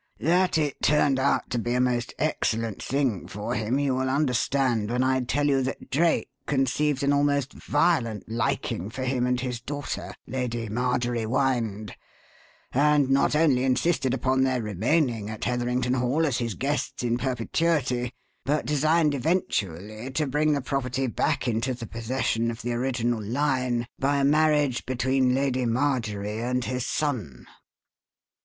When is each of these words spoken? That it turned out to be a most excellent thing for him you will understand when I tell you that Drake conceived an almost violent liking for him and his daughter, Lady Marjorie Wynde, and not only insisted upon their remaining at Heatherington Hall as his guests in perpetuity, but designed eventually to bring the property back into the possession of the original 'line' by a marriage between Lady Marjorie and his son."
That 0.19 0.57
it 0.57 0.81
turned 0.81 1.19
out 1.19 1.51
to 1.51 1.59
be 1.59 1.75
a 1.75 1.79
most 1.79 2.15
excellent 2.17 2.81
thing 2.81 3.27
for 3.27 3.53
him 3.53 3.77
you 3.77 3.93
will 3.93 4.09
understand 4.09 4.89
when 4.89 5.03
I 5.03 5.19
tell 5.21 5.45
you 5.45 5.61
that 5.61 5.91
Drake 5.91 6.27
conceived 6.47 7.03
an 7.03 7.13
almost 7.13 7.53
violent 7.53 8.27
liking 8.27 8.89
for 8.89 9.03
him 9.03 9.27
and 9.27 9.39
his 9.39 9.61
daughter, 9.61 10.15
Lady 10.25 10.67
Marjorie 10.69 11.27
Wynde, 11.27 11.93
and 12.73 13.11
not 13.11 13.35
only 13.35 13.63
insisted 13.63 14.11
upon 14.15 14.41
their 14.43 14.59
remaining 14.63 15.29
at 15.29 15.43
Heatherington 15.43 15.93
Hall 15.93 16.25
as 16.25 16.39
his 16.39 16.55
guests 16.55 17.03
in 17.03 17.19
perpetuity, 17.19 18.11
but 18.43 18.65
designed 18.65 19.13
eventually 19.13 20.09
to 20.09 20.25
bring 20.25 20.53
the 20.53 20.61
property 20.61 21.05
back 21.05 21.47
into 21.47 21.75
the 21.75 21.85
possession 21.85 22.49
of 22.49 22.63
the 22.63 22.73
original 22.73 23.21
'line' 23.21 23.85
by 23.99 24.17
a 24.17 24.23
marriage 24.25 24.83
between 24.87 25.35
Lady 25.35 25.67
Marjorie 25.67 26.41
and 26.41 26.65
his 26.65 26.87
son." 26.87 27.45